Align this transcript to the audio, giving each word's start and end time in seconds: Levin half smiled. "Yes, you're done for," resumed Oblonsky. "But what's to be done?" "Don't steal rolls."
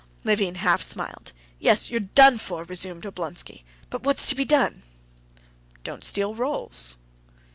Levin 0.23 0.55
half 0.55 0.81
smiled. 0.81 1.31
"Yes, 1.59 1.91
you're 1.91 1.99
done 1.99 2.39
for," 2.39 2.63
resumed 2.63 3.03
Oblonsky. 3.05 3.63
"But 3.91 4.01
what's 4.01 4.27
to 4.29 4.33
be 4.35 4.45
done?" 4.45 4.81
"Don't 5.83 6.03
steal 6.03 6.33
rolls." 6.33 6.97